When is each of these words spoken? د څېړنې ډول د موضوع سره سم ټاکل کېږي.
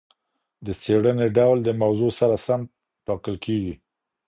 د 0.65 0.67
څېړنې 0.81 1.27
ډول 1.37 1.57
د 1.63 1.69
موضوع 1.81 2.11
سره 2.19 2.35
سم 2.45 2.61
ټاکل 3.05 3.35
کېږي. 3.45 3.75